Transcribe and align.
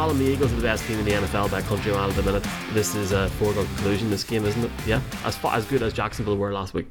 calling 0.00 0.18
the 0.18 0.24
Eagles 0.24 0.50
are 0.50 0.56
the 0.56 0.62
best 0.62 0.82
team 0.86 0.98
in 0.98 1.04
the 1.04 1.10
NFL 1.10 1.50
by 1.50 1.60
country 1.60 1.92
mile 1.92 2.08
at 2.08 2.16
the 2.16 2.22
minute. 2.22 2.42
This 2.72 2.94
is 2.94 3.12
a 3.12 3.28
foregone 3.32 3.66
conclusion. 3.66 4.08
This 4.08 4.24
game, 4.24 4.46
isn't 4.46 4.64
it? 4.64 4.70
Yeah, 4.86 5.02
as 5.26 5.36
far, 5.36 5.54
as 5.54 5.66
good 5.66 5.82
as 5.82 5.92
Jacksonville 5.92 6.38
were 6.38 6.54
last 6.54 6.72
week. 6.72 6.86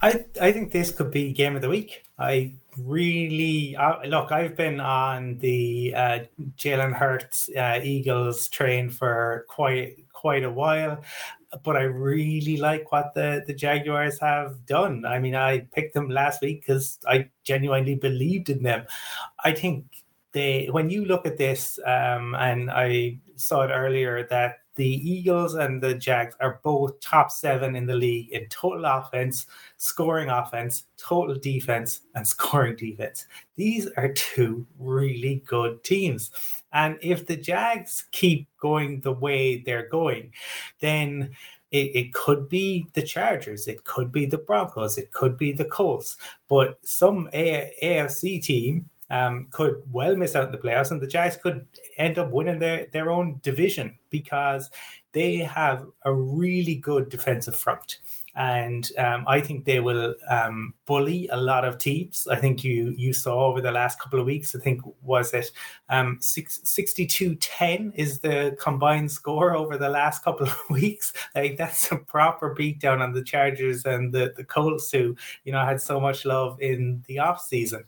I 0.00 0.24
I 0.40 0.52
think 0.52 0.70
this 0.70 0.92
could 0.92 1.10
be 1.10 1.32
game 1.32 1.56
of 1.56 1.62
the 1.62 1.68
week. 1.68 2.04
I 2.20 2.54
really 2.78 3.74
uh, 3.74 3.96
look. 4.06 4.30
I've 4.30 4.56
been 4.56 4.78
on 4.78 5.38
the 5.38 5.92
uh, 5.96 6.18
Jalen 6.56 6.92
Hurts 6.92 7.50
uh, 7.56 7.80
Eagles 7.82 8.46
train 8.46 8.88
for 8.88 9.44
quite 9.48 9.96
quite 10.12 10.44
a 10.44 10.50
while, 10.52 11.02
but 11.64 11.76
I 11.76 11.82
really 11.82 12.58
like 12.58 12.92
what 12.92 13.12
the 13.14 13.42
the 13.44 13.54
Jaguars 13.54 14.20
have 14.20 14.64
done. 14.66 15.04
I 15.04 15.18
mean, 15.18 15.34
I 15.34 15.66
picked 15.74 15.94
them 15.94 16.08
last 16.08 16.42
week 16.42 16.60
because 16.60 17.00
I 17.08 17.28
genuinely 17.42 17.96
believed 17.96 18.50
in 18.50 18.62
them. 18.62 18.86
I 19.44 19.50
think 19.50 20.01
they 20.32 20.68
when 20.70 20.90
you 20.90 21.04
look 21.04 21.26
at 21.26 21.38
this, 21.38 21.78
um, 21.86 22.34
and 22.34 22.70
I 22.70 23.18
saw 23.36 23.62
it 23.62 23.70
earlier 23.70 24.26
that 24.30 24.56
the 24.74 24.86
Eagles 24.86 25.54
and 25.54 25.82
the 25.82 25.94
Jags 25.94 26.34
are 26.40 26.60
both 26.62 26.98
top 27.00 27.30
seven 27.30 27.76
in 27.76 27.84
the 27.84 27.94
league 27.94 28.30
in 28.30 28.46
total 28.48 28.86
offense, 28.86 29.46
scoring 29.76 30.30
offense, 30.30 30.84
total 30.96 31.36
defense, 31.36 32.00
and 32.14 32.26
scoring 32.36 32.76
defense. 32.76 33.26
These 33.56 33.88
are 33.96 34.12
two 34.12 34.66
really 34.78 35.42
good 35.46 35.84
teams. 35.84 36.30
And 36.72 36.98
if 37.02 37.26
the 37.26 37.36
Jags 37.36 38.06
keep 38.12 38.48
going 38.58 39.00
the 39.00 39.12
way 39.12 39.58
they're 39.58 39.88
going, 39.88 40.32
then 40.80 41.32
it, 41.70 41.90
it 41.94 42.14
could 42.14 42.48
be 42.48 42.86
the 42.94 43.02
Chargers, 43.02 43.68
it 43.68 43.84
could 43.84 44.10
be 44.10 44.24
the 44.24 44.38
Broncos, 44.38 44.96
it 44.96 45.10
could 45.12 45.36
be 45.36 45.52
the 45.52 45.64
Colts. 45.66 46.16
But 46.48 46.78
some 46.82 47.28
A- 47.34 47.72
AFC 47.82 48.42
team 48.42 48.88
um, 49.12 49.46
could 49.50 49.82
well 49.92 50.16
miss 50.16 50.34
out 50.34 50.46
in 50.46 50.52
the 50.52 50.58
playoffs, 50.58 50.90
and 50.90 51.00
the 51.00 51.06
Jags 51.06 51.36
could 51.36 51.66
end 51.98 52.18
up 52.18 52.30
winning 52.30 52.58
their, 52.58 52.86
their 52.92 53.10
own 53.10 53.38
division 53.42 53.98
because 54.08 54.70
they 55.12 55.36
have 55.36 55.86
a 56.04 56.12
really 56.12 56.74
good 56.76 57.10
defensive 57.10 57.54
front. 57.54 57.98
And 58.34 58.90
um, 58.96 59.26
I 59.28 59.42
think 59.42 59.66
they 59.66 59.80
will 59.80 60.14
um, 60.30 60.72
bully 60.86 61.28
a 61.30 61.36
lot 61.36 61.66
of 61.66 61.76
teams. 61.76 62.26
I 62.26 62.36
think 62.36 62.64
you 62.64 62.94
you 62.96 63.12
saw 63.12 63.44
over 63.44 63.60
the 63.60 63.70
last 63.70 64.00
couple 64.00 64.18
of 64.18 64.24
weeks, 64.24 64.54
I 64.56 64.58
think 64.58 64.80
was 65.02 65.34
it 65.34 65.50
um, 65.90 66.18
62-10 66.22 67.92
is 67.94 68.20
the 68.20 68.56
combined 68.58 69.12
score 69.12 69.54
over 69.54 69.76
the 69.76 69.90
last 69.90 70.24
couple 70.24 70.46
of 70.46 70.58
weeks. 70.70 71.12
Like 71.34 71.58
that's 71.58 71.92
a 71.92 71.96
proper 71.96 72.54
beatdown 72.54 73.02
on 73.02 73.12
the 73.12 73.22
Chargers 73.22 73.84
and 73.84 74.14
the, 74.14 74.32
the 74.34 74.44
Colts 74.44 74.90
who, 74.90 75.14
you 75.44 75.52
know, 75.52 75.62
had 75.62 75.82
so 75.82 76.00
much 76.00 76.24
love 76.24 76.58
in 76.58 77.04
the 77.08 77.18
off 77.18 77.44
season 77.44 77.84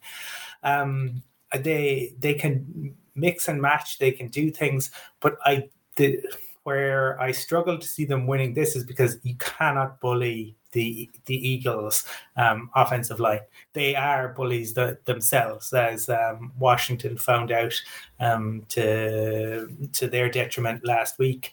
um, 0.65 1.23
they 1.57 2.15
they 2.19 2.35
can 2.35 2.95
mix 3.15 3.49
and 3.49 3.61
match. 3.63 3.99
They 3.99 4.11
can 4.11 4.29
do 4.29 4.51
things, 4.51 4.91
but 5.21 5.39
I 5.45 5.69
the 5.97 6.21
where 6.65 7.21
I 7.21 7.31
struggle 7.31 7.79
to 7.79 7.87
see 7.87 8.07
them 8.07 8.27
winning 8.27 8.55
this 8.55 8.75
is 8.75 8.85
because 8.85 9.19
you 9.23 9.37
cannot 9.37 10.01
bully 10.01 10.57
the 10.73 11.09
the 11.27 11.49
Eagles' 11.49 12.05
um, 12.37 12.71
offensive 12.75 13.21
line. 13.21 13.41
They 13.75 13.95
are 13.95 14.29
bullies 14.29 14.75
the, 14.75 14.99
themselves, 15.05 15.73
as 15.73 16.09
um, 16.09 16.53
Washington 16.59 17.17
found 17.17 17.53
out 17.53 17.75
um, 18.19 18.65
to 18.71 19.69
to 19.93 20.09
their 20.09 20.29
detriment 20.29 20.85
last 20.85 21.19
week. 21.19 21.53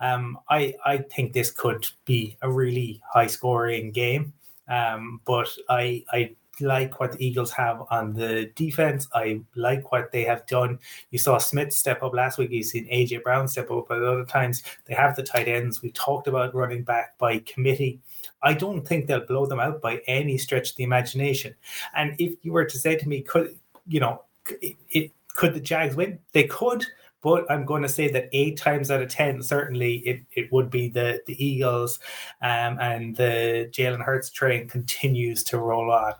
Um, 0.00 0.38
I 0.50 0.74
I 0.84 0.98
think 0.98 1.32
this 1.32 1.50
could 1.50 1.88
be 2.04 2.36
a 2.42 2.50
really 2.50 3.00
high 3.12 3.28
scoring 3.28 3.92
game, 3.92 4.32
um, 4.68 5.20
but 5.24 5.48
I 5.68 6.04
I 6.10 6.34
like 6.60 7.00
what 7.00 7.12
the 7.12 7.26
Eagles 7.26 7.50
have 7.52 7.82
on 7.90 8.14
the 8.14 8.50
defense. 8.54 9.08
I 9.14 9.40
like 9.54 9.92
what 9.92 10.12
they 10.12 10.24
have 10.24 10.46
done. 10.46 10.78
You 11.10 11.18
saw 11.18 11.38
Smith 11.38 11.72
step 11.72 12.02
up 12.02 12.14
last 12.14 12.38
week. 12.38 12.50
You've 12.50 12.66
seen 12.66 12.88
AJ 12.88 13.22
Brown 13.22 13.48
step 13.48 13.70
up 13.70 13.90
at 13.90 14.02
other 14.02 14.24
times. 14.24 14.62
They 14.86 14.94
have 14.94 15.16
the 15.16 15.22
tight 15.22 15.48
ends. 15.48 15.82
We 15.82 15.90
talked 15.92 16.28
about 16.28 16.54
running 16.54 16.82
back 16.82 17.18
by 17.18 17.38
committee. 17.40 18.00
I 18.42 18.54
don't 18.54 18.86
think 18.86 19.06
they'll 19.06 19.26
blow 19.26 19.46
them 19.46 19.60
out 19.60 19.80
by 19.80 20.00
any 20.06 20.38
stretch 20.38 20.70
of 20.70 20.76
the 20.76 20.84
imagination. 20.84 21.54
And 21.94 22.14
if 22.18 22.34
you 22.42 22.52
were 22.52 22.64
to 22.64 22.78
say 22.78 22.96
to 22.96 23.08
me, 23.08 23.22
could 23.22 23.58
you 23.86 24.00
know, 24.00 24.22
it, 24.60 24.76
it 24.90 25.12
could 25.28 25.54
the 25.54 25.60
Jags 25.60 25.96
win? 25.96 26.18
They 26.32 26.44
could. 26.44 26.84
But 27.22 27.50
I'm 27.50 27.64
going 27.64 27.82
to 27.82 27.88
say 27.88 28.08
that 28.10 28.28
eight 28.32 28.56
times 28.56 28.90
out 28.90 29.02
of 29.02 29.08
ten, 29.08 29.42
certainly 29.42 29.96
it, 29.98 30.22
it 30.32 30.52
would 30.52 30.70
be 30.70 30.88
the 30.88 31.22
the 31.26 31.44
Eagles, 31.44 31.98
um, 32.40 32.78
and 32.80 33.16
the 33.16 33.68
Jalen 33.72 34.04
Hurts 34.04 34.30
train 34.30 34.68
continues 34.68 35.42
to 35.44 35.58
roll 35.58 35.90
on 35.90 36.14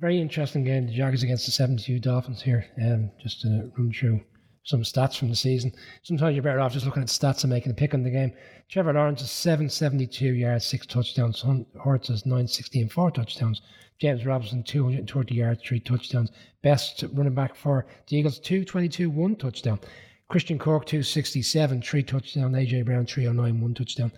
very 0.00 0.20
interesting 0.20 0.64
game. 0.64 0.86
The 0.86 0.92
Jaguars 0.92 1.22
against 1.22 1.46
the 1.46 1.52
72 1.52 1.98
Dolphins 1.98 2.42
here. 2.42 2.66
Um, 2.82 3.10
just 3.20 3.40
to 3.42 3.70
run 3.76 3.92
through 3.92 4.20
some 4.64 4.82
stats 4.82 5.18
from 5.18 5.30
the 5.30 5.36
season. 5.36 5.72
Sometimes 6.02 6.34
you're 6.34 6.42
better 6.42 6.60
off 6.60 6.74
just 6.74 6.84
looking 6.84 7.02
at 7.02 7.08
stats 7.08 7.42
and 7.42 7.50
making 7.50 7.72
a 7.72 7.74
pick 7.74 7.94
on 7.94 8.02
the 8.02 8.10
game. 8.10 8.32
Trevor 8.68 8.92
Lawrence 8.92 9.22
is 9.22 9.30
772 9.30 10.34
yards, 10.34 10.66
six 10.66 10.86
touchdowns. 10.86 11.44
Hurts 11.82 12.10
is 12.10 12.26
960 12.26 12.82
and 12.82 12.92
four 12.92 13.10
touchdowns. 13.10 13.62
James 13.98 14.26
Robinson, 14.26 14.62
230 14.62 15.34
yards, 15.34 15.62
three 15.62 15.80
touchdowns. 15.80 16.30
Best 16.62 17.02
running 17.14 17.34
back 17.34 17.56
for 17.56 17.86
the 18.08 18.16
Eagles, 18.16 18.38
222, 18.38 19.10
one 19.10 19.34
touchdown. 19.36 19.80
Christian 20.28 20.58
Kirk, 20.58 20.84
267, 20.84 21.82
three 21.82 22.02
touchdowns. 22.02 22.54
AJ 22.54 22.84
Brown, 22.84 23.06
309, 23.06 23.60
one 23.60 23.74
touchdown 23.74 24.12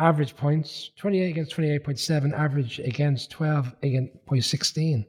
average 0.00 0.34
points 0.34 0.90
28 0.96 1.28
against 1.28 1.54
28.7, 1.54 2.32
average 2.32 2.78
against 2.80 3.30
12 3.30 3.74
against 3.82 4.26
point 4.26 4.44
16. 4.44 5.06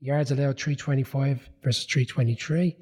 Yards 0.00 0.30
allowed 0.30 0.58
325 0.58 1.48
versus 1.62 1.84
323. 1.84 2.76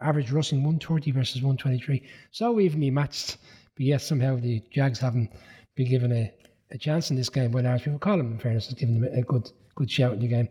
Average 0.00 0.30
rushing 0.30 0.58
130 0.58 1.10
versus 1.10 1.42
123. 1.42 2.02
So 2.30 2.60
evenly 2.60 2.90
matched. 2.90 3.38
But 3.76 3.86
yes, 3.86 4.06
somehow 4.06 4.36
the 4.36 4.62
Jags 4.70 4.98
haven't 4.98 5.30
been 5.74 5.88
given 5.88 6.12
a, 6.12 6.32
a 6.70 6.78
chance 6.78 7.10
in 7.10 7.16
this 7.16 7.28
game 7.28 7.50
by 7.50 7.60
large 7.60 7.84
people. 7.84 7.98
Call 7.98 8.18
them, 8.18 8.32
in 8.32 8.38
fairness, 8.38 8.66
has 8.66 8.74
given 8.74 9.00
them 9.00 9.10
a 9.12 9.22
good 9.22 9.50
good 9.74 9.90
shout 9.90 10.12
in 10.12 10.20
the 10.20 10.28
game. 10.28 10.48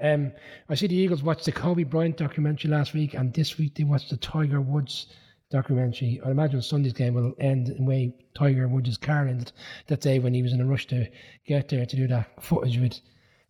Um, 0.00 0.32
I 0.68 0.74
see 0.74 0.86
the 0.86 0.96
Eagles 0.96 1.22
watched 1.22 1.44
the 1.44 1.52
Kobe 1.52 1.84
Bryant 1.84 2.16
documentary 2.16 2.70
last 2.70 2.92
week, 2.92 3.14
and 3.14 3.32
this 3.32 3.56
week 3.56 3.74
they 3.74 3.84
watched 3.84 4.10
the 4.10 4.16
Tiger 4.16 4.60
Woods 4.60 5.06
documentary. 5.50 6.20
I 6.24 6.30
imagine 6.30 6.60
Sunday's 6.62 6.92
game 6.92 7.14
will 7.14 7.34
end 7.38 7.68
in 7.68 7.84
the 7.84 7.84
way 7.84 8.14
Tiger 8.34 8.68
Woods' 8.68 8.96
car 8.96 9.26
ended 9.26 9.52
that 9.86 10.00
day 10.00 10.18
when 10.18 10.34
he 10.34 10.42
was 10.42 10.52
in 10.52 10.60
a 10.60 10.66
rush 10.66 10.86
to 10.88 11.08
get 11.46 11.68
there 11.68 11.86
to 11.86 11.96
do 11.96 12.06
that 12.08 12.42
footage 12.42 12.78
with 12.78 13.00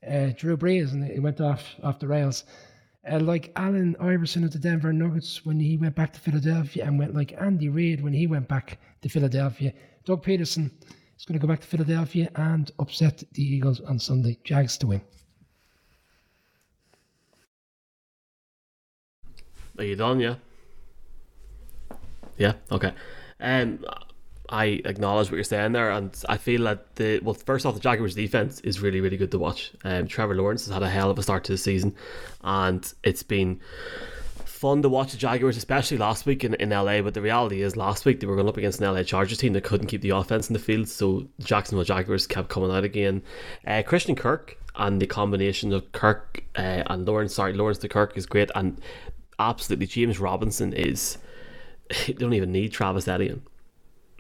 uh, 0.07 0.33
Drew 0.37 0.57
Brees 0.57 0.93
and 0.93 1.05
it 1.05 1.23
went 1.23 1.41
off 1.41 1.65
off 1.83 1.99
the 1.99 2.09
rails. 2.09 2.45
Uh, 3.11 3.21
like 3.21 3.53
Allen 3.55 3.95
Iverson 4.01 4.43
of 4.45 4.53
the 4.53 4.59
Denver 4.59 4.93
Nuggets 4.93 5.47
when 5.47 5.61
he 5.61 5.77
went 5.77 5.95
back 5.95 6.13
to 6.13 6.21
Philadelphia, 6.21 6.85
and 6.85 6.99
went 6.99 7.15
like 7.15 7.41
Andy 7.41 7.69
Reid 7.69 8.03
when 8.03 8.13
he 8.13 8.27
went 8.27 8.49
back 8.49 8.79
to 9.03 9.09
Philadelphia. 9.09 9.73
Doug 10.05 10.25
Pederson 10.25 10.73
is 11.17 11.25
going 11.25 11.39
to 11.39 11.47
go 11.47 11.49
back 11.49 11.61
to 11.61 11.67
Philadelphia 11.67 12.29
and 12.35 12.73
upset 12.81 13.23
the 13.33 13.43
Eagles 13.43 13.81
on 13.81 14.01
Sunday. 14.01 14.39
Jags 14.43 14.77
to 14.79 14.89
win. 14.89 15.01
Are 19.79 19.85
you 19.85 19.95
done? 19.95 20.19
Yeah. 20.19 20.37
Yeah. 22.39 22.55
Okay. 22.71 22.93
Um, 23.41 23.85
I 24.49 24.81
acknowledge 24.85 25.29
what 25.29 25.37
you're 25.37 25.45
saying 25.45 25.73
there, 25.73 25.91
and 25.91 26.15
I 26.29 26.37
feel 26.37 26.65
that 26.65 26.95
the 26.97 27.21
well, 27.21 27.35
first 27.35 27.67
off, 27.67 27.75
the 27.75 27.81
Jaguars' 27.81 28.15
defense 28.15 28.61
is 28.61 28.81
really, 28.81 29.01
really 29.01 29.17
good 29.17 29.31
to 29.33 29.39
watch. 29.39 29.73
Um, 29.85 30.07
Trevor 30.07 30.37
Lawrence 30.37 30.67
has 30.67 30.73
had 30.73 30.83
a 30.83 30.89
hell 30.89 31.11
of 31.11 31.19
a 31.19 31.23
start 31.23 31.45
to 31.45 31.53
the 31.53 31.59
season, 31.59 31.95
and 32.43 32.93
it's 33.03 33.23
been 33.23 33.61
fun 34.45 34.83
to 34.83 34.89
watch 34.89 35.13
the 35.13 35.19
Jaguars, 35.19 35.57
especially 35.57 35.99
last 35.99 36.27
week 36.27 36.45
in, 36.45 36.55
in 36.55 36.71
LA. 36.71 37.03
But 37.03 37.15
the 37.15 37.23
reality 37.23 37.63
is, 37.63 37.77
last 37.77 38.05
week 38.05 38.21
they 38.21 38.27
were 38.27 38.37
going 38.37 38.49
up 38.49 38.57
against 38.57 38.81
an 38.81 38.93
LA 38.93 39.03
Chargers 39.03 39.39
team 39.39 39.53
that 39.55 39.65
couldn't 39.65 39.89
keep 39.89 40.01
the 40.01 40.11
offense 40.11 40.49
in 40.49 40.53
the 40.53 40.59
field, 40.61 40.89
so 40.89 41.27
Jacksonville 41.41 41.85
Jaguars 41.85 42.27
kept 42.27 42.49
coming 42.49 42.71
out 42.71 42.85
again. 42.85 43.23
Uh, 43.67 43.83
Christian 43.85 44.15
Kirk 44.15 44.57
and 44.77 45.01
the 45.01 45.07
combination 45.07 45.73
of 45.73 45.91
Kirk 45.93 46.45
uh, 46.57 46.85
and 46.87 47.07
Lawrence, 47.07 47.35
sorry, 47.35 47.53
Lawrence 47.53 47.79
to 47.79 47.89
Kirk 47.89 48.17
is 48.17 48.27
great, 48.27 48.51
and 48.55 48.81
absolutely 49.39 49.87
James 49.87 50.21
Robinson 50.21 50.73
is 50.73 51.19
they 52.07 52.13
don't 52.13 52.35
even 52.35 52.53
need 52.53 52.73
Travis 52.73 53.09
Etienne 53.09 53.43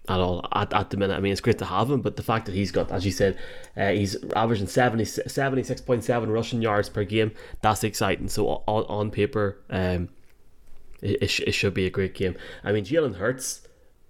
at 0.08 0.20
all 0.20 0.46
at, 0.52 0.72
at 0.72 0.90
the 0.90 0.96
minute. 0.96 1.14
I 1.16 1.20
mean, 1.20 1.32
it's 1.32 1.40
great 1.40 1.58
to 1.58 1.64
have 1.64 1.90
him, 1.90 2.00
but 2.00 2.16
the 2.16 2.22
fact 2.22 2.46
that 2.46 2.54
he's 2.54 2.70
got, 2.70 2.90
as 2.92 3.04
you 3.04 3.12
said, 3.12 3.38
uh, 3.76 3.90
he's 3.90 4.16
averaging 4.34 4.68
70, 4.68 5.04
76.7 5.04 6.32
rushing 6.32 6.62
yards 6.62 6.88
per 6.88 7.04
game, 7.04 7.32
that's 7.60 7.84
exciting. 7.84 8.28
So 8.28 8.62
on, 8.66 8.84
on 8.84 9.10
paper, 9.10 9.58
um, 9.70 10.08
it, 11.02 11.22
it, 11.22 11.40
it 11.40 11.52
should 11.52 11.74
be 11.74 11.86
a 11.86 11.90
great 11.90 12.14
game. 12.14 12.36
I 12.64 12.72
mean, 12.72 12.84
Jalen 12.84 13.16
Hurts 13.16 13.66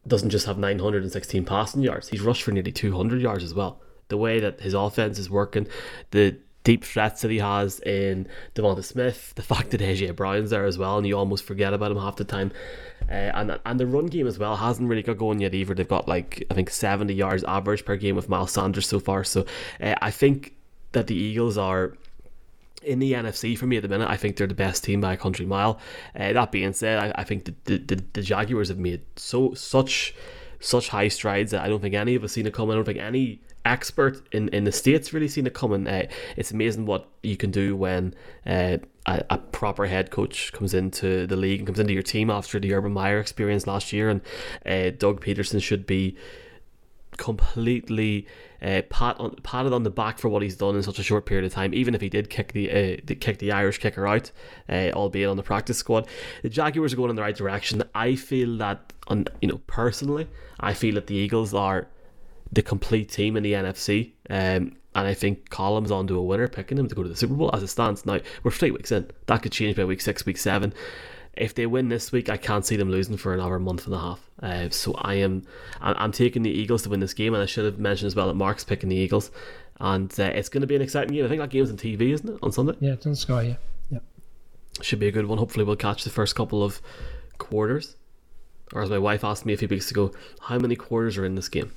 doesn't 0.06 0.30
just 0.30 0.46
have 0.46 0.58
916 0.58 1.44
passing 1.44 1.82
yards, 1.82 2.08
he's 2.08 2.20
rushed 2.20 2.42
for 2.42 2.52
nearly 2.52 2.72
200 2.72 3.20
yards 3.20 3.42
as 3.42 3.54
well. 3.54 3.80
The 4.08 4.16
way 4.16 4.38
that 4.38 4.60
his 4.60 4.74
offense 4.74 5.18
is 5.18 5.28
working, 5.28 5.66
the 6.12 6.38
deep 6.62 6.84
threats 6.84 7.22
that 7.22 7.30
he 7.30 7.38
has 7.38 7.80
in 7.80 8.28
Devonta 8.54 8.84
Smith, 8.84 9.32
the 9.36 9.42
fact 9.42 9.70
that 9.70 9.80
AJ 9.80 10.14
Brown's 10.14 10.50
there 10.50 10.64
as 10.64 10.78
well, 10.78 10.98
and 10.98 11.06
you 11.06 11.16
almost 11.16 11.44
forget 11.44 11.72
about 11.72 11.90
him 11.90 11.98
half 11.98 12.16
the 12.16 12.24
time. 12.24 12.52
Uh, 13.08 13.30
and 13.34 13.58
and 13.64 13.80
the 13.80 13.86
run 13.86 14.06
game 14.06 14.26
as 14.26 14.38
well 14.38 14.56
hasn't 14.56 14.88
really 14.88 15.02
got 15.02 15.18
going 15.18 15.40
yet 15.40 15.54
either. 15.54 15.74
They've 15.74 15.88
got 15.88 16.08
like 16.08 16.44
I 16.50 16.54
think 16.54 16.70
70 16.70 17.14
yards 17.14 17.44
average 17.44 17.84
per 17.84 17.96
game 17.96 18.16
with 18.16 18.28
Miles 18.28 18.52
Sanders 18.52 18.88
so 18.88 18.98
far. 18.98 19.24
So 19.24 19.46
uh, 19.80 19.94
I 20.02 20.10
think 20.10 20.54
that 20.92 21.06
the 21.06 21.14
Eagles 21.14 21.58
are 21.58 21.94
in 22.82 23.00
the 23.00 23.12
NFC 23.12 23.58
for 23.58 23.66
me 23.66 23.76
at 23.76 23.82
the 23.82 23.88
minute, 23.88 24.08
I 24.08 24.16
think 24.16 24.36
they're 24.36 24.46
the 24.46 24.54
best 24.54 24.84
team 24.84 25.00
by 25.00 25.12
a 25.14 25.16
country 25.16 25.44
mile. 25.44 25.80
Uh, 26.14 26.32
that 26.32 26.52
being 26.52 26.72
said, 26.72 26.98
I, 26.98 27.20
I 27.20 27.24
think 27.24 27.44
the, 27.44 27.54
the, 27.64 27.78
the, 27.78 28.04
the, 28.12 28.22
Jaguars 28.22 28.68
have 28.68 28.78
made 28.78 29.02
so 29.16 29.54
such 29.54 30.14
such 30.60 30.88
high 30.88 31.08
strides 31.08 31.50
that 31.50 31.62
I 31.62 31.68
don't 31.68 31.80
think 31.80 31.94
any 31.94 32.14
of 32.14 32.24
us 32.24 32.32
seen 32.32 32.46
it 32.46 32.54
coming. 32.54 32.72
I 32.72 32.74
don't 32.76 32.84
think 32.84 32.98
any 32.98 33.40
expert 33.66 34.26
in, 34.32 34.48
in 34.50 34.64
the 34.64 34.72
states 34.72 35.12
really 35.12 35.28
seen 35.28 35.46
it 35.46 35.54
coming. 35.54 35.86
Uh, 35.86 36.06
it's 36.36 36.50
amazing 36.52 36.86
what 36.86 37.08
you 37.22 37.36
can 37.36 37.50
do 37.50 37.76
when 37.76 38.14
uh, 38.46 38.78
a, 39.06 39.24
a, 39.30 39.38
proper 39.38 39.86
head 39.86 40.10
coach 40.10 40.52
comes 40.52 40.74
into 40.74 41.26
the 41.26 41.36
league 41.36 41.60
and 41.60 41.66
comes 41.66 41.78
into 41.78 41.92
your 41.92 42.02
team 42.02 42.30
after 42.30 42.58
the 42.58 42.72
Urban 42.72 42.92
Meyer 42.92 43.18
experience 43.18 43.66
last 43.66 43.92
year, 43.92 44.08
and 44.08 44.20
uh, 44.64 44.96
Doug 44.96 45.20
Pederson 45.20 45.62
should 45.62 45.86
be 45.86 46.16
completely 47.16 48.26
uh, 48.62 48.82
pat 48.90 49.18
on, 49.18 49.34
patted 49.42 49.72
on 49.72 49.82
the 49.82 49.90
back 49.90 50.18
for 50.18 50.28
what 50.28 50.42
he's 50.42 50.56
done 50.56 50.76
in 50.76 50.82
such 50.82 50.98
a 50.98 51.02
short 51.02 51.26
period 51.26 51.44
of 51.44 51.52
time. 51.52 51.74
Even 51.74 51.94
if 51.94 52.00
he 52.00 52.08
did 52.08 52.30
kick 52.30 52.52
the, 52.52 52.70
uh, 52.70 53.14
kick 53.20 53.38
the 53.38 53.52
Irish 53.52 53.78
kicker 53.78 54.06
out, 54.06 54.30
uh, 54.68 54.90
albeit 54.92 55.28
on 55.28 55.36
the 55.36 55.42
practice 55.42 55.78
squad, 55.78 56.06
the 56.42 56.48
Jaguars 56.48 56.92
are 56.92 56.96
going 56.96 57.10
in 57.10 57.16
the 57.16 57.22
right 57.22 57.36
direction. 57.36 57.82
I 57.94 58.16
feel 58.16 58.56
that, 58.58 58.92
on 59.08 59.26
you 59.40 59.48
know, 59.48 59.60
personally, 59.66 60.26
I 60.60 60.74
feel 60.74 60.94
that 60.94 61.06
the 61.06 61.14
Eagles 61.14 61.54
are 61.54 61.88
the 62.52 62.62
complete 62.62 63.10
team 63.10 63.37
in 63.37 63.43
the 63.43 63.52
NFC. 63.52 64.12
Um, 64.31 64.76
and 64.94 65.06
I 65.06 65.14
think 65.14 65.50
Colum's 65.50 65.90
onto 65.90 66.19
a 66.19 66.22
winner, 66.22 66.48
picking 66.48 66.76
them 66.76 66.88
to 66.88 66.94
go 66.94 67.02
to 67.02 67.08
the 67.08 67.16
Super 67.16 67.34
Bowl 67.34 67.50
as 67.52 67.62
it 67.62 67.69
stands 67.69 68.06
now. 68.06 68.19
We're 68.43 68.50
three 68.50 68.70
weeks 68.70 68.93
in. 68.93 69.10
That 69.26 69.43
could 69.43 69.52
change 69.52 69.76
by 69.76 69.84
week 69.84 70.00
six, 70.00 70.25
week 70.25 70.38
seven 70.38 70.72
if 71.37 71.54
they 71.54 71.66
win 71.66 71.88
this 71.88 72.12
week, 72.12 72.31
I 72.31 72.37
can't 72.37 72.64
see 72.64 72.76
them 72.76 72.90
losing 72.90 73.16
for 73.16 73.34
another 73.34 73.58
month 73.58 73.87
and 73.87 73.94
a 73.94 73.98
half. 73.98 74.31
Uh, 74.43 74.70
so 74.70 74.94
I 74.94 75.14
am, 75.14 75.46
I'm 75.81 76.12
taking 76.12 76.43
the 76.43 76.50
Eagles 76.50 76.82
to 76.82 76.88
win 76.88 77.00
this 77.00 77.14
game, 77.14 77.34
and 77.34 77.43
I 77.43 77.46
should 77.46 77.66
have 77.66 77.78
mentioned 77.78 78.06
as 78.06 78.16
well 78.16 78.26
that 78.28 78.34
Mark's 78.34 78.64
picking 78.64 78.88
the 78.88 78.96
Eagles, 78.96 79.31
and 79.78 80.12
uh, 80.19 80.25
it's 80.25 80.49
going 80.49 80.62
to 80.62 80.66
be 80.66 80.76
an 80.76 80.82
exciting 80.82 81.14
game. 81.14 81.25
I 81.25 81.28
think 81.28 81.40
that 81.40 81.50
game's 81.50 81.70
on 81.70 81.76
TV, 81.76 82.12
isn't 82.12 82.28
it, 82.28 82.38
on 82.42 82.52
Sunday? 82.52 82.75
Yeah, 82.81 82.92
it's 82.92 83.06
on 83.06 83.14
Sky. 83.14 83.42
Yeah, 83.42 83.56
yeah. 83.90 83.99
Should 84.81 84.99
be 84.99 85.08
a 85.08 85.12
good 85.12 85.26
one. 85.26 85.38
Hopefully, 85.38 85.64
we'll 85.64 85.76
catch 85.76 86.04
the 86.04 86.10
first 86.10 86.34
couple 86.34 86.64
of 86.64 86.81
quarters. 87.38 87.96
Or 88.72 88.82
as 88.82 88.90
my 88.90 88.99
wife 88.99 89.22
asked 89.22 89.46
me 89.46 89.52
a 89.52 89.56
few 89.56 89.69
weeks 89.69 89.90
ago, 89.90 90.12
how 90.40 90.58
many 90.58 90.75
quarters 90.75 91.16
are 91.19 91.25
in 91.25 91.34
this 91.37 91.49
game? 91.49 91.70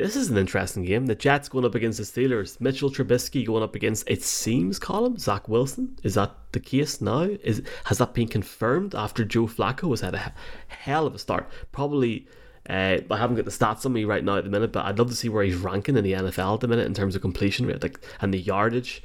This 0.00 0.16
is 0.16 0.30
an 0.30 0.38
interesting 0.38 0.82
game. 0.82 1.04
The 1.04 1.14
Jets 1.14 1.50
going 1.50 1.66
up 1.66 1.74
against 1.74 1.98
the 1.98 2.04
Steelers. 2.04 2.58
Mitchell 2.58 2.90
Trubisky 2.90 3.46
going 3.46 3.62
up 3.62 3.74
against 3.74 4.08
it 4.08 4.22
seems 4.22 4.78
Colum 4.78 5.18
Zach 5.18 5.46
Wilson. 5.46 5.98
Is 6.02 6.14
that 6.14 6.34
the 6.52 6.60
case 6.60 7.02
now? 7.02 7.20
Is 7.20 7.62
has 7.84 7.98
that 7.98 8.14
been 8.14 8.26
confirmed 8.26 8.94
after 8.94 9.26
Joe 9.26 9.46
Flacco 9.46 9.90
has 9.90 10.00
had 10.00 10.14
a 10.14 10.32
hell 10.68 11.06
of 11.06 11.14
a 11.14 11.18
start? 11.18 11.50
Probably. 11.70 12.26
Uh, 12.68 12.98
I 13.10 13.16
haven't 13.18 13.36
got 13.36 13.44
the 13.44 13.50
stats 13.50 13.84
on 13.84 13.92
me 13.92 14.04
right 14.04 14.24
now 14.24 14.36
at 14.36 14.44
the 14.44 14.50
minute, 14.50 14.72
but 14.72 14.86
I'd 14.86 14.98
love 14.98 15.10
to 15.10 15.16
see 15.16 15.28
where 15.28 15.44
he's 15.44 15.56
ranking 15.56 15.96
in 15.96 16.04
the 16.04 16.12
NFL 16.12 16.54
at 16.54 16.60
the 16.60 16.68
minute 16.68 16.86
in 16.86 16.94
terms 16.94 17.14
of 17.14 17.20
completion 17.20 17.66
rate, 17.66 17.82
like 17.82 18.00
and 18.22 18.32
the 18.32 18.38
yardage. 18.38 19.02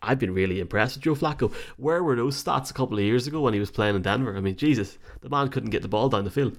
I've 0.00 0.20
been 0.20 0.32
really 0.32 0.60
impressed 0.60 0.96
with 0.96 1.04
Joe 1.04 1.16
Flacco. 1.16 1.52
Where 1.76 2.04
were 2.04 2.14
those 2.14 2.42
stats 2.42 2.70
a 2.70 2.74
couple 2.74 2.98
of 2.98 3.04
years 3.04 3.26
ago 3.26 3.40
when 3.40 3.54
he 3.54 3.60
was 3.60 3.70
playing 3.72 3.96
in 3.96 4.02
Denver? 4.02 4.36
I 4.36 4.40
mean, 4.40 4.56
Jesus, 4.56 4.96
the 5.22 5.28
man 5.28 5.48
couldn't 5.48 5.70
get 5.70 5.82
the 5.82 5.88
ball 5.88 6.08
down 6.08 6.24
the 6.24 6.30
field. 6.30 6.56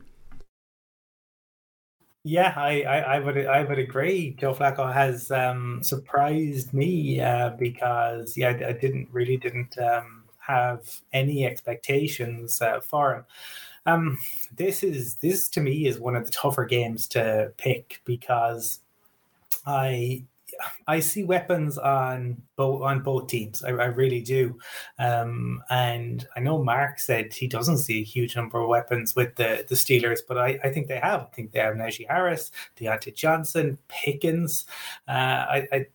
Yeah, 2.23 2.53
I, 2.55 2.81
I, 2.83 2.97
I, 3.15 3.19
would 3.19 3.37
I 3.47 3.63
would 3.63 3.79
agree. 3.79 4.35
Joe 4.37 4.53
Flacco 4.53 4.93
has 4.93 5.31
um, 5.31 5.81
surprised 5.81 6.71
me 6.71 7.19
uh, 7.19 7.51
because 7.51 8.37
yeah, 8.37 8.49
I, 8.49 8.69
I, 8.69 8.71
didn't 8.73 9.09
really 9.11 9.37
didn't 9.37 9.75
um, 9.79 10.23
have 10.37 11.01
any 11.13 11.47
expectations 11.47 12.61
uh, 12.61 12.79
for 12.79 13.15
him. 13.15 13.25
Um, 13.87 14.19
this 14.55 14.83
is 14.83 15.15
this 15.15 15.49
to 15.49 15.61
me 15.61 15.87
is 15.87 15.99
one 15.99 16.15
of 16.15 16.25
the 16.25 16.31
tougher 16.31 16.65
games 16.65 17.07
to 17.09 17.51
pick 17.57 18.01
because 18.05 18.81
I 19.65 20.23
I 20.87 20.99
see 20.99 21.23
weapons 21.23 21.77
on 21.77 22.41
both 22.55 22.81
on 22.81 23.01
both 23.01 23.27
teams. 23.27 23.63
I, 23.63 23.69
I 23.69 23.85
really 23.85 24.21
do, 24.21 24.57
um, 24.99 25.63
and 25.69 26.27
I 26.35 26.39
know 26.39 26.63
Mark 26.63 26.99
said 26.99 27.33
he 27.33 27.47
doesn't 27.47 27.79
see 27.79 28.01
a 28.01 28.03
huge 28.03 28.35
number 28.35 28.59
of 28.59 28.67
weapons 28.67 29.15
with 29.15 29.35
the 29.35 29.65
the 29.67 29.75
Steelers, 29.75 30.19
but 30.27 30.37
I, 30.37 30.59
I 30.63 30.69
think 30.69 30.87
they 30.87 30.99
have. 30.99 31.21
I 31.21 31.35
think 31.35 31.51
they 31.51 31.59
have 31.59 31.75
Najee 31.75 32.07
Harris, 32.07 32.51
Diontae 32.77 33.15
Johnson, 33.15 33.77
Pickens. 33.87 34.65
Uh, 35.07 35.11
I, 35.11 35.67
I 35.71 35.85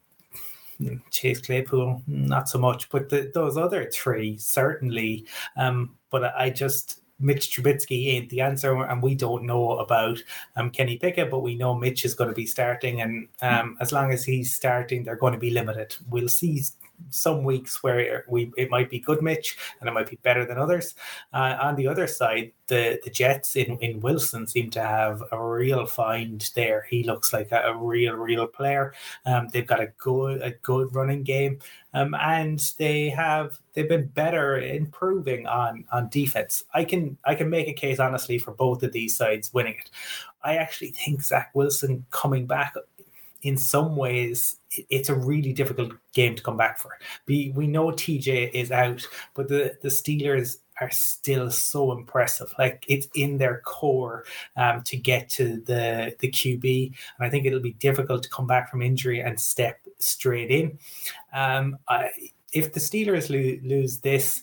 Chase 1.10 1.40
Claypool, 1.40 2.02
not 2.06 2.48
so 2.48 2.58
much, 2.58 2.90
but 2.90 3.08
the, 3.08 3.30
those 3.32 3.56
other 3.56 3.90
three 3.90 4.36
certainly. 4.36 5.26
Um, 5.56 5.96
but 6.10 6.24
I 6.36 6.50
just 6.50 7.00
Mitch 7.18 7.50
Trubisky 7.50 8.08
ain't 8.08 8.28
the 8.28 8.40
answer, 8.40 8.84
and 8.84 9.02
we 9.02 9.14
don't 9.14 9.44
know 9.44 9.78
about 9.78 10.18
um, 10.56 10.70
Kenny 10.70 10.98
Pickett, 10.98 11.30
but 11.30 11.40
we 11.40 11.54
know 11.54 11.74
Mitch 11.74 12.04
is 12.04 12.14
going 12.14 12.28
to 12.28 12.34
be 12.34 12.46
starting, 12.46 13.00
and 13.00 13.28
um, 13.42 13.76
as 13.80 13.92
long 13.92 14.12
as 14.12 14.24
he's 14.24 14.54
starting, 14.54 15.02
they're 15.02 15.16
going 15.16 15.32
to 15.32 15.38
be 15.38 15.50
limited. 15.50 15.96
We'll 16.10 16.28
see 16.28 16.62
some 17.10 17.44
weeks 17.44 17.82
where 17.82 18.24
we 18.28 18.52
it 18.56 18.70
might 18.70 18.90
be 18.90 18.98
good 18.98 19.22
Mitch 19.22 19.56
and 19.80 19.88
it 19.88 19.92
might 19.92 20.10
be 20.10 20.18
better 20.22 20.44
than 20.44 20.58
others. 20.58 20.94
Uh, 21.32 21.56
on 21.60 21.76
the 21.76 21.86
other 21.86 22.06
side, 22.06 22.52
the 22.66 23.00
the 23.04 23.10
Jets 23.10 23.56
in, 23.56 23.78
in 23.78 24.00
Wilson 24.00 24.46
seem 24.46 24.70
to 24.70 24.82
have 24.82 25.22
a 25.32 25.42
real 25.42 25.86
find 25.86 26.50
there. 26.54 26.86
He 26.88 27.04
looks 27.04 27.32
like 27.32 27.52
a, 27.52 27.62
a 27.62 27.76
real 27.76 28.14
real 28.14 28.46
player. 28.46 28.94
Um, 29.24 29.48
they've 29.52 29.66
got 29.66 29.80
a 29.80 29.92
good 29.98 30.42
a 30.42 30.50
good 30.62 30.94
running 30.94 31.22
game, 31.22 31.60
um, 31.94 32.14
and 32.14 32.60
they 32.78 33.08
have 33.10 33.58
they've 33.72 33.88
been 33.88 34.06
better 34.08 34.58
improving 34.58 35.46
on 35.46 35.84
on 35.92 36.08
defense. 36.08 36.64
I 36.74 36.84
can 36.84 37.16
I 37.24 37.34
can 37.34 37.50
make 37.50 37.68
a 37.68 37.72
case 37.72 37.98
honestly 37.98 38.38
for 38.38 38.52
both 38.52 38.82
of 38.82 38.92
these 38.92 39.16
sides 39.16 39.52
winning 39.54 39.76
it. 39.78 39.90
I 40.42 40.56
actually 40.56 40.92
think 40.92 41.22
Zach 41.22 41.50
Wilson 41.54 42.06
coming 42.10 42.46
back 42.46 42.74
in 43.46 43.56
some 43.56 43.94
ways 43.94 44.56
it's 44.90 45.08
a 45.08 45.14
really 45.14 45.52
difficult 45.52 45.92
game 46.12 46.34
to 46.34 46.42
come 46.42 46.56
back 46.56 46.80
for. 46.80 46.98
We 47.28 47.52
know 47.68 47.86
TJ 47.92 48.50
is 48.52 48.72
out, 48.72 49.06
but 49.34 49.48
the 49.48 49.78
the 49.82 49.88
Steelers 49.88 50.58
are 50.80 50.90
still 50.90 51.50
so 51.50 51.92
impressive. 51.92 52.52
Like 52.58 52.84
it's 52.88 53.06
in 53.14 53.38
their 53.38 53.62
core 53.64 54.24
um, 54.56 54.82
to 54.82 54.96
get 54.96 55.28
to 55.30 55.60
the 55.60 56.16
the 56.18 56.28
QB, 56.28 56.86
and 56.86 57.26
I 57.26 57.30
think 57.30 57.46
it'll 57.46 57.60
be 57.60 57.74
difficult 57.74 58.24
to 58.24 58.30
come 58.30 58.48
back 58.48 58.68
from 58.68 58.82
injury 58.82 59.20
and 59.20 59.40
step 59.40 59.78
straight 59.98 60.50
in. 60.50 60.78
Um, 61.32 61.78
I, 61.88 62.10
if 62.52 62.72
the 62.72 62.80
Steelers 62.80 63.30
lo- 63.30 63.68
lose 63.68 64.00
this. 64.00 64.42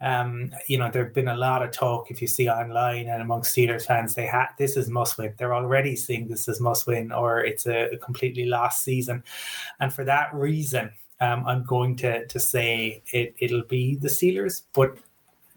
Um, 0.00 0.52
you 0.68 0.78
know, 0.78 0.90
there've 0.92 1.12
been 1.12 1.28
a 1.28 1.36
lot 1.36 1.62
of 1.62 1.72
talk 1.72 2.10
if 2.10 2.22
you 2.22 2.28
see 2.28 2.48
online 2.48 3.08
and 3.08 3.20
amongst 3.20 3.54
Steelers 3.54 3.86
fans, 3.86 4.14
they 4.14 4.26
had 4.26 4.48
this 4.56 4.76
is 4.76 4.88
must 4.88 5.18
win. 5.18 5.34
They're 5.36 5.54
already 5.54 5.96
seeing 5.96 6.28
this 6.28 6.48
as 6.48 6.60
must 6.60 6.86
win, 6.86 7.10
or 7.10 7.40
it's 7.40 7.66
a, 7.66 7.90
a 7.90 7.96
completely 7.98 8.44
lost 8.44 8.84
season. 8.84 9.24
And 9.80 9.92
for 9.92 10.04
that 10.04 10.32
reason, 10.32 10.92
um, 11.20 11.44
I'm 11.46 11.64
going 11.64 11.96
to 11.96 12.26
to 12.26 12.38
say 12.38 13.02
it, 13.12 13.34
it'll 13.40 13.64
be 13.64 13.96
the 13.96 14.08
Steelers, 14.08 14.62
but 14.72 14.98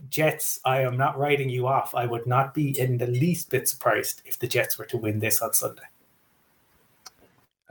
Jets, 0.10 0.60
I 0.66 0.82
am 0.82 0.98
not 0.98 1.20
writing 1.20 1.50
you 1.50 1.68
off. 1.68 1.94
I 1.94 2.08
would 2.08 2.26
not 2.26 2.56
be 2.56 2.80
in 2.80 2.98
the 2.98 3.06
least 3.06 3.52
bit 3.52 3.68
surprised 3.68 4.24
if 4.26 4.40
the 4.40 4.48
Jets 4.48 4.80
were 4.80 4.86
to 4.86 4.98
win 4.98 5.20
this 5.20 5.40
on 5.40 5.54
Sunday. 5.54 5.84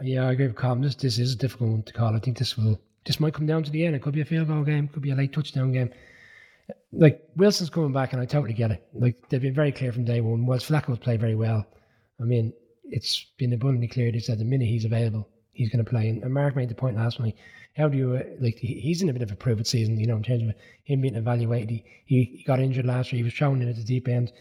Yeah, 0.01 0.29
I 0.29 0.33
agree 0.33 0.47
with 0.47 0.57
Colm. 0.57 0.81
This 0.81 0.95
this 0.95 1.19
is 1.19 1.35
a 1.35 1.37
difficult 1.37 1.71
one 1.71 1.83
to 1.83 1.93
call. 1.93 2.15
I 2.15 2.21
think 2.21 2.39
this 2.39 2.57
will 2.57 2.81
this 3.05 3.19
might 3.19 3.35
come 3.35 3.47
down 3.47 3.65
to 3.65 3.71
the 3.73 3.85
end. 3.85 3.97
It 3.97 4.03
could 4.03 4.15
be 4.15 4.21
a 4.21 4.25
field 4.25 4.47
goal 4.47 4.63
game, 4.63 4.87
could 4.87 5.03
be 5.03 5.11
a 5.11 5.17
late 5.17 5.33
touchdown 5.33 5.73
game 5.73 5.91
like 6.93 7.23
Wilson's 7.37 7.71
coming 7.71 7.93
back, 7.93 8.13
and 8.13 8.21
I 8.21 8.25
totally 8.25 8.55
get 8.55 8.71
it. 8.71 8.87
Like 8.93 9.29
they've 9.29 9.41
been 9.41 9.55
very 9.55 9.73
clear 9.73 9.93
from 9.93 10.05
day 10.05 10.21
one. 10.21 10.47
Whilst 10.47 10.69
Flacco's 10.69 10.99
played 10.99 11.21
very 11.21 11.35
well, 11.35 11.67
I 12.21 12.25
mean, 12.25 12.53
it's 12.85 13.27
been 13.39 13.53
abundantly 13.53 13.89
clear. 13.89 14.13
They 14.13 14.19
said 14.19 14.39
the 14.39 14.45
minute 14.45 14.69
he's 14.69 14.85
available, 14.85 15.29
he's 15.53 15.71
going 15.71 15.85
to 15.85 15.91
play. 15.91 16.09
And, 16.09 16.23
and 16.23 16.35
Mark 16.35 16.57
made 16.57 16.69
the 16.69 16.75
point 16.75 16.97
last 16.97 17.21
night. 17.21 17.37
How 17.77 17.89
do 17.89 17.97
you 17.97 18.17
uh, 18.17 18.23
like? 18.41 18.59
He's 18.59 19.01
in 19.01 19.09
a 19.09 19.13
bit 19.13 19.23
of 19.23 19.31
a 19.31 19.37
prove 19.37 19.61
it 19.61 19.67
season, 19.67 19.99
you 19.99 20.07
know, 20.07 20.17
in 20.17 20.23
terms 20.23 20.43
of 20.43 20.55
him 20.85 21.01
being 21.01 21.15
evaluated. 21.15 21.71
He, 21.71 22.25
he 22.25 22.45
got 22.45 22.59
injured 22.59 22.87
last 22.87 23.13
year. 23.13 23.19
He 23.19 23.25
was 23.25 23.35
thrown 23.35 23.63
in 23.63 23.69
at 23.69 23.77
the 23.77 23.85
deep 23.85 24.09
end, 24.09 24.33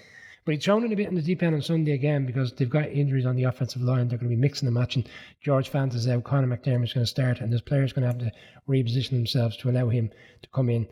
but 0.45 0.55
he's 0.55 0.65
thrown 0.65 0.83
in 0.83 0.91
a 0.91 0.95
bit 0.95 1.07
in 1.07 1.15
the 1.15 1.21
deep 1.21 1.43
end 1.43 1.53
on 1.53 1.61
Sunday 1.61 1.91
again 1.91 2.25
because 2.25 2.51
they've 2.53 2.69
got 2.69 2.89
injuries 2.89 3.27
on 3.27 3.35
the 3.35 3.43
offensive 3.43 3.83
line. 3.83 4.07
They're 4.07 4.17
going 4.17 4.29
to 4.29 4.35
be 4.35 4.41
mixing 4.41 4.67
and 4.67 4.75
matching. 4.75 5.05
George 5.41 5.71
Fant 5.71 5.93
is 5.93 6.07
out. 6.07 6.23
Conor 6.23 6.47
McDermott's 6.47 6.93
going 6.93 7.05
to 7.05 7.05
start, 7.05 7.39
and 7.39 7.51
there's 7.51 7.61
players 7.61 7.93
going 7.93 8.01
to 8.01 8.07
have 8.07 8.19
to 8.19 8.31
reposition 8.67 9.11
themselves 9.11 9.55
to 9.57 9.69
allow 9.69 9.89
him 9.89 10.09
to 10.41 10.49
come 10.49 10.69
in. 10.69 10.87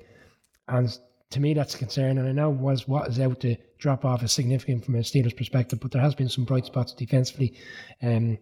And 0.67 0.95
to 1.31 1.39
me, 1.39 1.53
that's 1.53 1.75
a 1.75 1.77
concern. 1.77 2.17
And 2.17 2.27
I 2.27 2.31
know 2.31 2.49
was 2.49 2.87
what 2.87 3.09
is 3.09 3.19
out 3.19 3.39
to 3.41 3.55
drop 3.77 4.05
off 4.05 4.23
is 4.23 4.31
significant 4.31 4.85
from 4.85 4.95
a 4.95 4.99
Steelers 4.99 5.35
perspective, 5.35 5.79
but 5.79 5.91
there 5.91 6.01
has 6.01 6.15
been 6.15 6.29
some 6.29 6.45
bright 6.45 6.65
spots 6.65 6.93
defensively. 6.93 7.53
Um, 8.01 8.37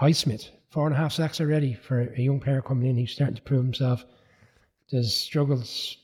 Highsmith, 0.00 0.50
four 0.70 0.86
and 0.86 0.94
a 0.94 0.98
half 0.98 1.12
sacks 1.12 1.40
already 1.40 1.74
for 1.74 2.00
a 2.00 2.20
young 2.20 2.40
player 2.40 2.62
coming 2.62 2.88
in. 2.88 2.96
He's 2.96 3.12
starting 3.12 3.36
to 3.36 3.42
prove 3.42 3.64
himself. 3.64 4.04
There's 4.90 5.14
struggles, 5.14 5.96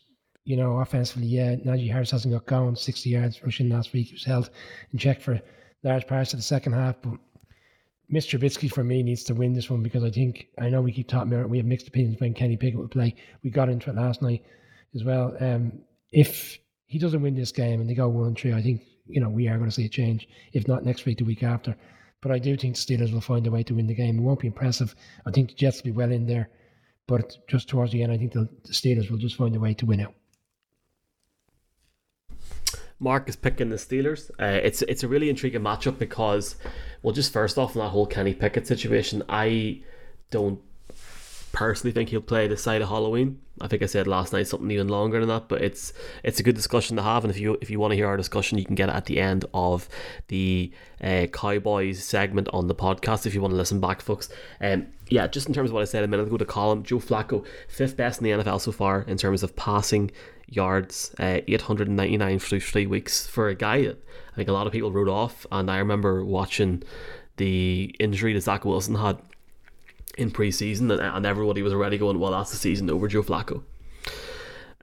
you 0.44 0.56
know, 0.56 0.78
offensively. 0.78 1.26
Yeah, 1.26 1.56
Najee 1.56 1.90
Harris 1.90 2.10
hasn't 2.10 2.34
got 2.34 2.46
going. 2.46 2.76
60 2.76 3.10
yards 3.10 3.42
rushing 3.42 3.68
last 3.68 3.92
week. 3.92 4.08
He 4.08 4.14
was 4.14 4.24
held 4.24 4.50
in 4.92 4.98
check 4.98 5.20
for 5.20 5.40
large 5.82 6.06
parts 6.06 6.32
of 6.32 6.38
the 6.38 6.44
second 6.44 6.72
half, 6.72 6.96
but 7.02 7.18
Mr. 8.12 8.38
Trubisky 8.38 8.70
for 8.70 8.84
me 8.84 9.02
needs 9.02 9.24
to 9.24 9.34
win 9.34 9.54
this 9.54 9.70
one 9.70 9.82
because 9.82 10.04
I 10.04 10.10
think 10.10 10.48
I 10.58 10.68
know 10.68 10.82
we 10.82 10.92
keep 10.92 11.08
talking 11.08 11.32
about 11.32 11.44
it. 11.44 11.50
We 11.50 11.56
have 11.56 11.66
mixed 11.66 11.88
opinions 11.88 12.20
when 12.20 12.34
Kenny 12.34 12.56
Pickett 12.56 12.78
would 12.78 12.90
play. 12.90 13.14
We 13.42 13.50
got 13.50 13.70
into 13.70 13.90
it 13.90 13.96
last 13.96 14.20
night 14.20 14.44
as 14.94 15.02
well. 15.02 15.34
Um, 15.40 15.72
if 16.12 16.58
he 16.86 16.98
doesn't 16.98 17.22
win 17.22 17.34
this 17.34 17.52
game 17.52 17.80
and 17.80 17.88
they 17.88 17.94
go 17.94 18.08
one 18.08 18.28
and 18.28 18.38
three, 18.38 18.52
I 18.52 18.62
think 18.62 18.82
you 19.06 19.20
know 19.20 19.28
we 19.30 19.48
are 19.48 19.56
going 19.56 19.70
to 19.70 19.74
see 19.74 19.86
a 19.86 19.88
change. 19.88 20.28
If 20.52 20.68
not 20.68 20.84
next 20.84 21.06
week, 21.06 21.18
the 21.18 21.24
week 21.24 21.42
after. 21.42 21.74
But 22.20 22.30
I 22.30 22.38
do 22.38 22.56
think 22.56 22.76
the 22.76 22.80
Steelers 22.80 23.12
will 23.12 23.20
find 23.20 23.44
a 23.46 23.50
way 23.50 23.64
to 23.64 23.74
win 23.74 23.88
the 23.88 23.94
game. 23.94 24.18
It 24.18 24.22
won't 24.22 24.38
be 24.38 24.46
impressive. 24.46 24.94
I 25.26 25.32
think 25.32 25.48
the 25.48 25.54
Jets 25.56 25.78
will 25.78 25.90
be 25.90 25.96
well 25.96 26.12
in 26.12 26.24
there, 26.24 26.50
But 27.08 27.36
just 27.48 27.68
towards 27.68 27.90
the 27.90 28.02
end, 28.02 28.12
I 28.12 28.16
think 28.16 28.32
the, 28.32 28.48
the 28.64 28.72
Steelers 28.72 29.10
will 29.10 29.18
just 29.18 29.34
find 29.34 29.56
a 29.56 29.60
way 29.60 29.74
to 29.74 29.86
win 29.86 30.00
out. 30.00 30.14
Mark 33.00 33.28
is 33.28 33.34
picking 33.34 33.70
the 33.70 33.76
Steelers. 33.76 34.30
Uh, 34.40 34.60
it's 34.62 34.82
it's 34.82 35.02
a 35.02 35.08
really 35.08 35.28
intriguing 35.28 35.62
matchup 35.62 35.98
because, 35.98 36.54
well, 37.02 37.12
just 37.12 37.32
first 37.32 37.58
off, 37.58 37.74
in 37.74 37.80
that 37.80 37.88
whole 37.88 38.06
Kenny 38.06 38.34
Pickett 38.34 38.68
situation, 38.68 39.24
I 39.28 39.82
don't 40.30 40.60
personally 41.62 41.92
think 41.92 42.08
he'll 42.08 42.20
play 42.20 42.48
the 42.48 42.56
side 42.56 42.82
of 42.82 42.88
Halloween. 42.88 43.38
I 43.60 43.68
think 43.68 43.84
I 43.84 43.86
said 43.86 44.08
last 44.08 44.32
night 44.32 44.48
something 44.48 44.68
even 44.72 44.88
longer 44.88 45.20
than 45.20 45.28
that, 45.28 45.46
but 45.46 45.62
it's 45.62 45.92
it's 46.24 46.40
a 46.40 46.42
good 46.42 46.56
discussion 46.56 46.96
to 46.96 47.04
have. 47.04 47.22
And 47.22 47.30
if 47.32 47.38
you 47.38 47.56
if 47.60 47.70
you 47.70 47.78
want 47.78 47.92
to 47.92 47.96
hear 47.96 48.08
our 48.08 48.16
discussion, 48.16 48.58
you 48.58 48.64
can 48.64 48.74
get 48.74 48.88
it 48.88 48.96
at 48.96 49.06
the 49.06 49.20
end 49.20 49.44
of 49.54 49.88
the 50.26 50.72
uh, 51.00 51.26
Cowboys 51.32 52.02
segment 52.02 52.48
on 52.52 52.66
the 52.66 52.74
podcast. 52.74 53.26
If 53.26 53.34
you 53.34 53.40
want 53.40 53.52
to 53.52 53.56
listen 53.56 53.78
back, 53.78 54.00
folks. 54.00 54.28
Um, 54.60 54.88
yeah, 55.08 55.28
just 55.28 55.46
in 55.46 55.54
terms 55.54 55.70
of 55.70 55.74
what 55.74 55.82
I 55.82 55.84
said 55.84 56.02
a 56.02 56.08
minute 56.08 56.26
ago, 56.26 56.36
to 56.36 56.44
Colin 56.44 56.82
Joe 56.82 56.98
Flacco, 56.98 57.46
fifth 57.68 57.96
best 57.96 58.20
in 58.20 58.24
the 58.24 58.42
NFL 58.42 58.60
so 58.60 58.72
far 58.72 59.02
in 59.02 59.16
terms 59.16 59.44
of 59.44 59.54
passing 59.54 60.10
yards, 60.48 61.14
uh, 61.20 61.42
899 61.46 62.40
through 62.40 62.60
three 62.60 62.88
weeks 62.88 63.24
for 63.24 63.48
a 63.48 63.54
guy 63.54 63.82
that 63.82 64.02
I 64.32 64.34
think 64.34 64.48
a 64.48 64.52
lot 64.52 64.66
of 64.66 64.72
people 64.72 64.90
wrote 64.90 65.08
off. 65.08 65.46
And 65.52 65.70
I 65.70 65.78
remember 65.78 66.24
watching 66.24 66.82
the 67.36 67.94
injury 68.00 68.32
that 68.32 68.40
Zach 68.40 68.64
Wilson 68.64 68.96
had 68.96 69.18
in 70.18 70.30
pre-season, 70.30 70.90
and, 70.90 71.00
and 71.00 71.26
everybody 71.26 71.62
was 71.62 71.72
already 71.72 71.98
going, 71.98 72.18
"Well, 72.18 72.32
that's 72.32 72.50
the 72.50 72.56
season 72.56 72.90
over 72.90 73.08
Joe 73.08 73.22
Flacco." 73.22 73.62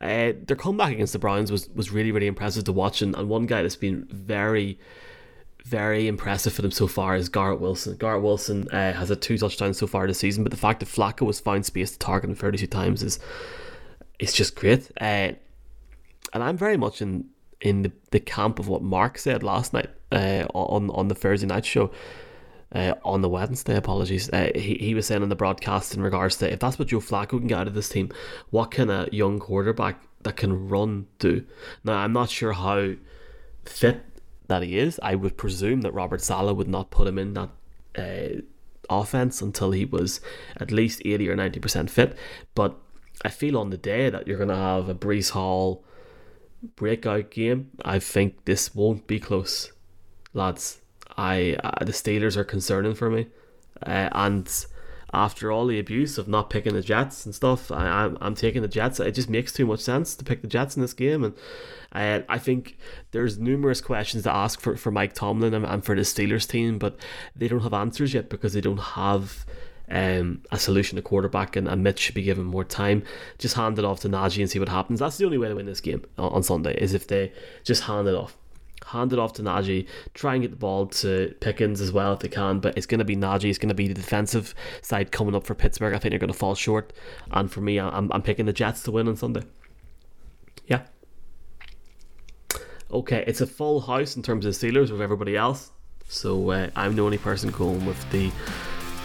Uh, 0.01 0.31
their 0.45 0.55
comeback 0.55 0.93
against 0.93 1.12
the 1.12 1.19
Browns 1.19 1.51
was, 1.51 1.69
was 1.69 1.91
really 1.91 2.12
really 2.12 2.27
impressive 2.27 2.63
to 2.65 2.74
watch, 2.74 3.01
and, 3.01 3.15
and 3.15 3.29
one 3.29 3.45
guy 3.45 3.62
that's 3.62 3.75
been 3.75 4.07
very 4.09 4.79
very 5.65 6.07
impressive 6.07 6.53
for 6.53 6.62
them 6.62 6.71
so 6.71 6.88
far 6.88 7.15
is 7.15 7.29
Garrett 7.29 7.59
Wilson. 7.59 7.95
Garrett 7.98 8.24
Wilson 8.24 8.67
uh, 8.71 8.93
has 8.93 9.09
had 9.09 9.21
two 9.21 9.38
touchdowns 9.38 9.77
so 9.77 9.86
far 9.86 10.07
this 10.07 10.17
season, 10.17 10.43
but 10.43 10.51
the 10.51 10.57
fact 10.57 10.79
that 10.79 10.89
Flacco 10.89 11.27
was 11.27 11.39
found 11.39 11.65
space 11.65 11.91
to 11.91 12.00
target 12.00 12.29
him 12.29 12.36
32 12.36 12.65
times 12.67 13.03
is 13.03 13.19
is 14.17 14.33
just 14.33 14.55
great. 14.55 14.89
Uh, 15.00 15.33
and 16.33 16.43
I'm 16.43 16.57
very 16.57 16.77
much 16.77 17.01
in 17.01 17.25
in 17.62 17.83
the, 17.83 17.91
the 18.12 18.19
camp 18.19 18.57
of 18.57 18.67
what 18.67 18.81
Mark 18.81 19.17
said 19.17 19.43
last 19.43 19.74
night 19.74 19.89
uh, 20.12 20.45
on 20.53 20.89
on 20.91 21.07
the 21.07 21.15
Thursday 21.15 21.48
night 21.48 21.65
show 21.65 21.91
uh, 22.73 22.93
on 23.03 23.21
the 23.21 23.29
Wednesday. 23.29 23.75
Apologies. 23.75 24.29
Uh, 24.31 24.51
he 24.55 24.75
he 24.75 24.93
was 24.93 25.07
saying 25.07 25.23
in 25.23 25.29
the 25.29 25.35
broadcast 25.35 25.93
in 25.93 26.01
regards 26.01 26.38
to 26.38 26.51
if 26.51 26.59
that's 26.59 26.79
what 26.79 26.89
Joe 26.89 26.99
Flacco 26.99 27.39
can 27.39 27.47
get 27.47 27.59
out 27.59 27.67
of 27.67 27.73
this 27.73 27.89
team, 27.89 28.11
what 28.49 28.71
can 28.71 28.89
a 28.89 29.07
young 29.11 29.39
quarterback 29.39 30.01
that 30.23 30.35
can 30.35 30.67
run 30.67 31.07
do? 31.17 31.45
Now 31.83 31.97
I'm 31.97 32.13
not 32.13 32.29
sure 32.29 32.53
how 32.53 32.93
fit 33.65 34.03
that 34.47 34.63
he 34.63 34.77
is. 34.77 34.99
I 35.03 35.15
would 35.15 35.38
presume 35.38 35.81
that 35.81 35.93
Robert 35.93 36.21
Saleh 36.21 36.55
would 36.55 36.67
not 36.67 36.91
put 36.91 37.07
him 37.07 37.17
in 37.17 37.33
that. 37.33 37.49
Uh, 37.97 38.41
offense 38.89 39.41
until 39.41 39.71
he 39.71 39.85
was 39.85 40.19
at 40.57 40.71
least 40.71 40.99
80 41.05 41.29
or 41.29 41.35
90% 41.35 41.91
fit 41.91 42.17
but 42.55 42.75
I 43.23 43.29
feel 43.29 43.55
on 43.57 43.69
the 43.69 43.77
day 43.77 44.09
that 44.09 44.27
you're 44.27 44.38
going 44.38 44.49
to 44.49 44.55
have 44.55 44.89
a 44.89 44.95
Breece 44.95 45.31
Hall 45.31 45.83
breakout 46.75 47.29
game 47.29 47.69
I 47.85 47.99
think 47.99 48.45
this 48.45 48.73
won't 48.73 49.05
be 49.05 49.19
close 49.19 49.71
lads 50.33 50.78
I 51.19 51.57
uh, 51.63 51.83
the 51.83 51.91
Steelers 51.91 52.38
are 52.38 52.45
concerning 52.45 52.95
for 52.95 53.09
me, 53.09 53.27
uh, 53.85 54.09
and 54.13 54.65
after 55.11 55.51
all 55.51 55.67
the 55.67 55.77
abuse 55.77 56.17
of 56.17 56.29
not 56.29 56.49
picking 56.49 56.73
the 56.73 56.81
Jets 56.81 57.25
and 57.25 57.35
stuff, 57.35 57.71
I, 57.71 57.85
am 57.85 57.91
I'm, 57.91 58.17
I'm 58.21 58.35
taking 58.35 58.61
the 58.61 58.69
Jets. 58.69 59.01
It 59.01 59.11
just 59.11 59.29
makes 59.29 59.51
too 59.51 59.65
much 59.65 59.81
sense 59.81 60.15
to 60.15 60.23
pick 60.23 60.41
the 60.41 60.47
Jets 60.47 60.77
in 60.77 60.81
this 60.81 60.93
game, 60.93 61.25
and 61.25 61.33
uh, 61.91 62.25
I 62.29 62.38
think 62.38 62.77
there's 63.11 63.38
numerous 63.38 63.81
questions 63.81 64.23
to 64.23 64.33
ask 64.33 64.61
for, 64.61 64.77
for 64.77 64.91
Mike 64.91 65.13
Tomlin 65.13 65.53
and, 65.53 65.65
and 65.65 65.83
for 65.83 65.93
the 65.93 66.03
Steelers 66.03 66.47
team, 66.47 66.79
but 66.79 66.97
they 67.35 67.49
don't 67.49 67.63
have 67.63 67.73
answers 67.73 68.13
yet 68.13 68.29
because 68.29 68.53
they 68.53 68.61
don't 68.61 68.77
have. 68.77 69.45
Um, 69.91 70.43
a 70.51 70.59
solution 70.59 70.97
to 70.97 71.01
quarterback, 71.01 71.55
and, 71.55 71.67
and 71.67 71.83
Mitch 71.83 71.97
should 71.97 72.13
be 72.13 72.21
given 72.21 72.43
more 72.45 72.63
time. 72.63 73.01
Just 73.39 73.55
hand 73.55 73.79
it 73.79 73.85
off 73.85 74.01
to 74.01 74.07
Najee 74.07 74.41
and 74.41 74.47
see 74.47 74.59
what 74.59 74.69
happens. 74.69 74.99
That's 74.99 75.17
the 75.17 75.25
only 75.25 75.39
way 75.39 75.47
to 75.47 75.55
win 75.55 75.65
this 75.65 75.81
game 75.81 76.05
on, 76.15 76.31
on 76.31 76.43
Sunday 76.43 76.79
is 76.79 76.93
if 76.93 77.07
they 77.07 77.33
just 77.63 77.81
hand 77.85 78.07
it 78.07 78.13
off 78.13 78.38
hand 78.91 79.13
it 79.13 79.19
off 79.19 79.34
to 79.34 79.43
Najee, 79.43 79.88
try 80.13 80.34
and 80.34 80.41
get 80.41 80.51
the 80.51 80.58
ball 80.58 80.88
to 80.88 81.34
Pickens 81.39 81.81
as 81.81 81.91
well 81.91 82.13
if 82.13 82.19
they 82.19 82.27
can. 82.27 82.60
But 82.60 82.77
it's 82.77 82.86
going 82.86 83.00
to 83.00 83.05
be 83.05 83.15
Najee. 83.15 83.50
It's 83.50 83.58
going 83.58 83.69
to 83.69 83.75
be 83.75 83.88
the 83.88 83.93
defensive 83.93 84.53
side 84.81 85.12
coming 85.12 85.36
up 85.36 85.46
for 85.46 85.55
Pittsburgh. 85.55 85.93
I 85.93 86.00
think 86.00 86.12
they're 86.12 86.19
going 86.19 86.31
to 86.31 86.38
fall 86.38 86.55
short. 86.55 86.93
And 87.31 87.51
for 87.51 87.62
me, 87.62 87.79
I'm, 87.79 88.12
I'm 88.12 88.22
picking 88.22 88.46
the 88.46 88.53
Jets 88.53 88.84
to 88.84 88.91
win 88.91 89.08
on 89.08 89.15
Sunday. 89.15 89.43
Yeah. 90.67 90.81
Okay, 92.91 93.24
it's 93.27 93.41
a 93.41 93.48
full 93.48 93.81
house 93.81 94.15
in 94.15 94.24
terms 94.24 94.46
of 94.46 94.53
Steelers 94.53 94.91
with 94.91 95.01
everybody 95.01 95.38
else. 95.38 95.72
So 96.08 96.50
uh, 96.50 96.69
I'm 96.75 96.96
the 96.96 97.03
only 97.03 97.19
person 97.19 97.51
going 97.51 97.86
with 97.86 98.10
the 98.12 98.31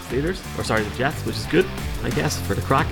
Steelers, 0.07 0.41
or 0.59 0.63
sorry, 0.63 0.83
the 0.83 0.95
Jets, 0.97 1.23
which 1.25 1.35
is 1.35 1.45
good, 1.47 1.65
I 2.03 2.09
guess, 2.09 2.39
for 2.41 2.55
the 2.55 2.61
crack. 2.61 2.87